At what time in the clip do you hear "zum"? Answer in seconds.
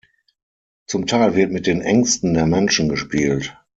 0.87-1.05